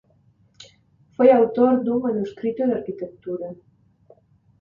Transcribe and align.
Foi 1.15 1.29
autor 1.31 1.73
dun 1.85 1.97
Manuscrito 2.07 2.61
de 2.65 2.75
Arquitectura. 2.79 3.47